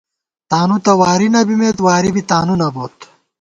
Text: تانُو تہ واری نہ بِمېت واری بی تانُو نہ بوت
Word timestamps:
تانُو 0.49 0.77
تہ 0.85 0.91
واری 1.01 1.27
نہ 1.33 1.41
بِمېت 1.47 1.77
واری 1.85 2.09
بی 2.15 2.21
تانُو 2.29 2.55
نہ 2.61 2.67
بوت 2.73 2.95